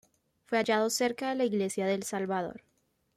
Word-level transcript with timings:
Fue 0.45 0.57
hallado 0.57 0.89
cerca 0.89 1.29
de 1.29 1.35
la 1.35 1.45
Iglesia 1.45 1.85
del 1.85 2.01
Salvador. 2.01 2.63